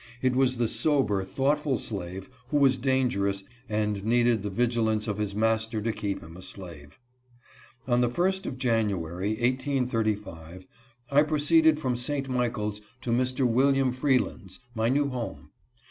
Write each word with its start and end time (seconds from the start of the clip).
It 0.23 0.35
was 0.35 0.57
the 0.57 0.67
sober, 0.67 1.23
thoughtful 1.23 1.77
slave 1.77 2.27
who 2.47 2.57
was 2.57 2.79
dangerous 2.79 3.43
and 3.69 4.03
needed 4.03 4.41
the 4.41 4.49
vigilance 4.49 5.07
of 5.07 5.19
his 5.19 5.35
master 5.35 5.79
to 5.79 5.91
keep 5.91 6.21
him 6.23 6.35
a 6.35 6.41
slave. 6.41 6.97
On 7.87 8.01
the 8.01 8.09
first 8.09 8.47
of 8.47 8.57
January, 8.57 9.29
1835, 9.33 10.65
1 11.09 11.25
proceeded 11.27 11.79
from 11.79 11.95
St. 11.95 12.27
Michaels 12.27 12.81
to 13.01 13.11
Mr. 13.11 13.47
William 13.47 13.91
Freeland's— 13.91 14.59
my 14.73 14.89
new 14.89 15.07
home. 15.07 15.51